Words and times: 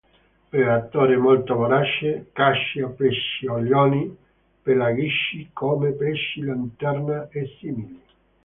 Predatore 0.49 1.15
molto 1.15 1.53
vorace, 1.53 2.31
caccia 2.33 2.87
pesciolini 2.87 4.17
pelagici 4.63 5.51
come 5.53 5.91
pesci 5.91 6.41
lanterna 6.41 7.29
e 7.29 7.45
simili. 7.59 8.01